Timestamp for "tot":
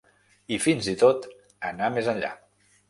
1.03-1.31